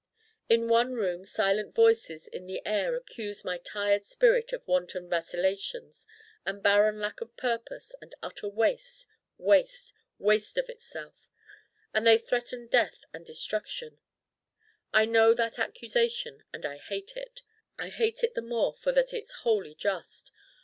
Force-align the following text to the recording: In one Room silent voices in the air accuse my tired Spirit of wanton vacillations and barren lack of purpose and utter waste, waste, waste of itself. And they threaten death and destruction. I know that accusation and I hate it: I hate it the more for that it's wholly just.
In 0.49 0.67
one 0.67 0.93
Room 0.95 1.25
silent 1.25 1.75
voices 1.75 2.25
in 2.25 2.47
the 2.47 2.65
air 2.65 2.95
accuse 2.95 3.45
my 3.45 3.59
tired 3.59 4.03
Spirit 4.03 4.51
of 4.51 4.67
wanton 4.67 5.07
vacillations 5.07 6.07
and 6.43 6.63
barren 6.63 6.97
lack 6.97 7.21
of 7.21 7.37
purpose 7.37 7.93
and 8.01 8.15
utter 8.19 8.49
waste, 8.49 9.05
waste, 9.37 9.93
waste 10.17 10.57
of 10.57 10.69
itself. 10.69 11.29
And 11.93 12.07
they 12.07 12.17
threaten 12.17 12.65
death 12.65 13.03
and 13.13 13.23
destruction. 13.23 13.99
I 14.91 15.05
know 15.05 15.35
that 15.35 15.59
accusation 15.59 16.45
and 16.51 16.65
I 16.65 16.77
hate 16.77 17.15
it: 17.15 17.43
I 17.77 17.89
hate 17.89 18.23
it 18.23 18.33
the 18.33 18.41
more 18.41 18.73
for 18.73 18.91
that 18.93 19.13
it's 19.13 19.31
wholly 19.43 19.75
just. 19.75 20.31